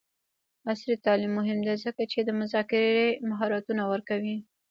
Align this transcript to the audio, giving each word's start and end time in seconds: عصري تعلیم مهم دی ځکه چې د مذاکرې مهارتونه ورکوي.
عصري 0.69 0.95
تعلیم 1.05 1.31
مهم 1.39 1.59
دی 1.65 1.75
ځکه 1.85 2.03
چې 2.11 2.19
د 2.23 2.29
مذاکرې 2.41 2.99
مهارتونه 3.29 3.83
ورکوي. 3.91 4.37